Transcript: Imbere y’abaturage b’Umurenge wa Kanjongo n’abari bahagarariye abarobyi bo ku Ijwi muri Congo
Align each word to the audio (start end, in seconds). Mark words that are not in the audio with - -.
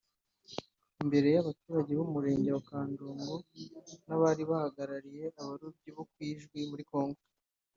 Imbere 1.01 1.27
y’abaturage 1.35 1.91
b’Umurenge 1.99 2.49
wa 2.55 2.63
Kanjongo 2.69 3.35
n’abari 4.07 4.43
bahagarariye 4.49 5.25
abarobyi 5.41 5.89
bo 5.95 6.03
ku 6.11 6.17
Ijwi 6.31 6.59
muri 6.71 6.83
Congo 6.91 7.21